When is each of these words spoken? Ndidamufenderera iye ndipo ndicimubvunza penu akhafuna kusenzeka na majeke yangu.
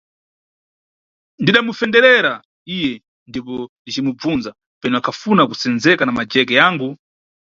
Ndidamufenderera 1.41 2.33
iye 2.75 2.91
ndipo 3.29 3.55
ndicimubvunza 3.81 4.49
penu 4.79 4.95
akhafuna 4.99 5.41
kusenzeka 5.49 6.03
na 6.05 6.13
majeke 6.17 6.53
yangu. 6.61 6.87